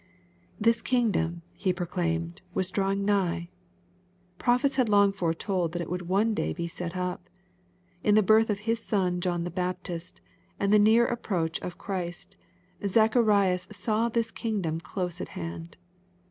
This 0.59 0.81
kingdom, 0.81 1.43
he 1.53 1.71
proclaimed, 1.71 2.41
was 2.55 2.71
drawing 2.71 3.05
nigh. 3.05 3.51
Prophets 4.39 4.77
had 4.77 4.89
long 4.89 5.11
foretold 5.13 5.73
that 5.73 5.81
it 5.83 5.91
would 5.91 6.09
one 6.09 6.33
day 6.33 6.53
be 6.53 6.67
set 6.67 6.97
up. 6.97 7.29
In 8.03 8.15
the 8.15 8.23
birth 8.23 8.49
of 8.49 8.61
his 8.61 8.79
son 8.81 9.21
John 9.21 9.43
the 9.43 9.51
Baptist, 9.51 10.19
and 10.59 10.73
the 10.73 10.79
near 10.79 11.05
approach 11.05 11.59
of 11.59 11.77
Christ, 11.77 12.35
Zacharias 12.83 13.67
saw 13.71 14.09
this 14.09 14.31
kingdom 14.31 14.79
close 14.79 15.21
at 15.21 15.27
hand. 15.37 15.77